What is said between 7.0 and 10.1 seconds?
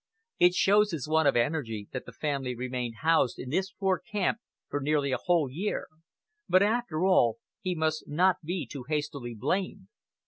all, he must not be too hastily blamed.